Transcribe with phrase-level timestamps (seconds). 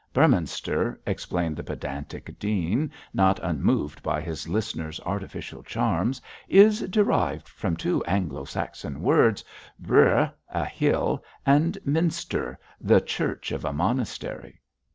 [0.13, 7.75] 'Beorminster,' explained the pedantic dean, not unmoved by his listener's artificial charms, 'is derived from
[7.77, 9.45] two Anglo Saxon words
[9.79, 14.59] Bëorh a hill, and mynster the church of a monastery.